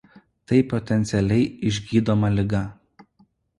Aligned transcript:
Tai 0.51 0.61
potencialiai 0.71 1.45
išgydoma 1.73 2.35
liga. 2.41 2.65